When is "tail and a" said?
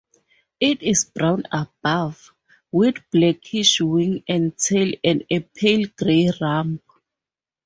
4.57-5.41